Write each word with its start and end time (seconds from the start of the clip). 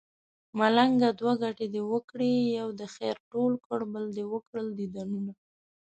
ملنګه 0.57 1.09
دوه 1.19 1.33
ګټې 1.41 1.65
دې 1.73 1.81
وکړې 1.91 2.31
يو 2.59 2.67
دې 2.79 2.87
خير 2.95 3.15
ټول 3.31 3.53
کړو 3.65 3.85
بل 3.93 4.05
دې 4.15 4.23
وکړل 4.33 4.67
ديدنونه 4.79 5.31